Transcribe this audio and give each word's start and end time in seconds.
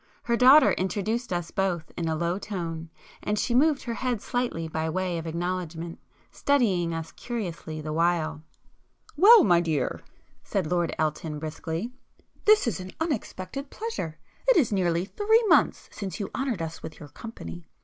Her 0.23 0.35
daughter 0.35 0.71
introduced 0.71 1.31
us 1.31 1.51
both 1.51 1.91
in 1.95 2.07
a 2.07 2.15
low 2.15 2.39
tone, 2.39 2.89
and 3.21 3.37
she 3.37 3.53
moved 3.53 3.83
her 3.83 3.93
head 3.93 4.19
slightly 4.19 4.67
by 4.67 4.89
way 4.89 5.19
of 5.19 5.27
acknowledgment, 5.27 5.99
studying 6.31 6.91
us 6.91 7.11
curiously 7.11 7.81
the 7.81 7.93
while. 7.93 8.41
"Well, 9.15 9.43
my 9.43 9.61
dear"—said 9.61 10.65
Lord 10.65 10.95
Elton 10.97 11.37
briskly, 11.37 11.91
"This 12.45 12.65
is 12.65 12.79
an 12.79 12.93
unexpected 12.99 13.69
pleasure! 13.69 14.17
It 14.47 14.57
is 14.57 14.73
nearly 14.73 15.05
three 15.05 15.43
months 15.47 15.87
since 15.91 16.19
you 16.19 16.31
honoured 16.33 16.63
us 16.63 16.81
with 16.81 16.99
your 16.99 17.09
company. 17.09 17.67